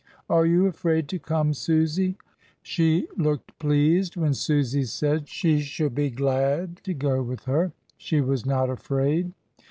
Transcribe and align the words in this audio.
Are 0.31 0.47
you 0.47 0.65
afraid 0.65 1.07
to 1.09 1.19
come, 1.19 1.53
Susy?" 1.53 2.17
She 2.63 3.07
looked 3.17 3.59
pleased 3.59 4.15
when 4.15 4.33
Susy 4.33 4.83
said 4.85 5.29
she 5.29 5.59
should 5.59 5.93
be 5.93 6.09
glad 6.09 6.77
to 6.85 6.95
go 6.95 7.21
with 7.21 7.43
her, 7.45 7.71
she 7.97 8.19
was 8.19 8.43
not 8.43 8.71
afraid. 8.71 9.33